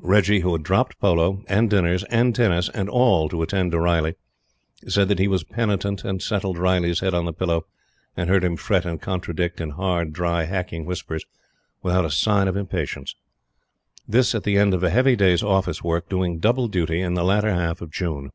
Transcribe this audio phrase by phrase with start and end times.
[0.00, 4.14] Reggie, who had dropped polo, and dinners, and tennis, and all to attend to Riley,
[4.88, 7.66] said that he was penitent and settled Riley's head on the pillow
[8.16, 11.26] and heard him fret and contradict in hard, dry, hacking whispers,
[11.82, 13.14] without a sign of impatience.
[14.08, 17.22] This at the end of a heavy day's office work, doing double duty, in the
[17.22, 18.30] latter half of June.